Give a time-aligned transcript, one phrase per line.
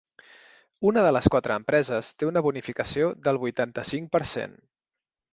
[0.91, 4.57] Una de les quatre empreses té una bonificació del vuitanta-cinc per cent.